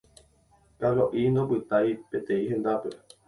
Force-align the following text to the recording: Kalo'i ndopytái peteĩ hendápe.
Kalo'i 0.83 1.23
ndopytái 1.35 1.89
peteĩ 2.09 2.43
hendápe. 2.55 2.89